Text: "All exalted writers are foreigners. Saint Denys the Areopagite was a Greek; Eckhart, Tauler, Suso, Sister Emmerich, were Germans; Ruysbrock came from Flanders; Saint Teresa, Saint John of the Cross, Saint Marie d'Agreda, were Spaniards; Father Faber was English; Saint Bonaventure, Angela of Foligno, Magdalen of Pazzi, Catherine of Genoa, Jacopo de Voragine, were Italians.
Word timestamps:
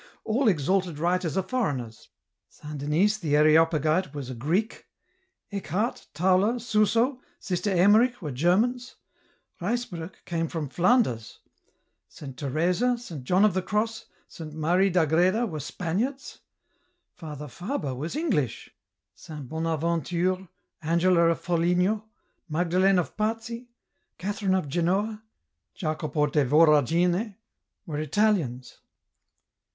"All 0.23 0.47
exalted 0.47 0.97
writers 0.97 1.37
are 1.37 1.43
foreigners. 1.43 2.09
Saint 2.49 2.79
Denys 2.79 3.19
the 3.19 3.35
Areopagite 3.35 4.15
was 4.15 4.31
a 4.31 4.33
Greek; 4.33 4.87
Eckhart, 5.51 6.07
Tauler, 6.15 6.57
Suso, 6.59 7.21
Sister 7.39 7.69
Emmerich, 7.69 8.19
were 8.19 8.31
Germans; 8.31 8.95
Ruysbrock 9.61 10.25
came 10.25 10.47
from 10.47 10.69
Flanders; 10.69 11.41
Saint 12.07 12.35
Teresa, 12.35 12.97
Saint 12.97 13.23
John 13.23 13.45
of 13.45 13.53
the 13.53 13.61
Cross, 13.61 14.07
Saint 14.27 14.55
Marie 14.55 14.89
d'Agreda, 14.89 15.45
were 15.45 15.59
Spaniards; 15.59 16.39
Father 17.13 17.47
Faber 17.47 17.93
was 17.93 18.15
English; 18.15 18.71
Saint 19.13 19.47
Bonaventure, 19.47 20.47
Angela 20.81 21.27
of 21.27 21.41
Foligno, 21.41 22.05
Magdalen 22.49 22.97
of 22.97 23.15
Pazzi, 23.15 23.67
Catherine 24.17 24.55
of 24.55 24.67
Genoa, 24.67 25.21
Jacopo 25.75 26.25
de 26.25 26.43
Voragine, 26.43 27.35
were 27.85 27.99
Italians. 27.99 28.79